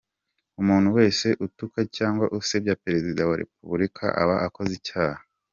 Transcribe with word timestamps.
Umuntu 0.61 0.89
wese 0.97 1.27
utuka 1.45 1.79
cyangwa 1.97 2.25
usebya 2.39 2.79
Perezida 2.83 3.21
wa 3.29 3.35
Repubulika, 3.41 4.05
aba 4.21 4.35
akoze 4.47 4.73
icyaha. 4.81 5.21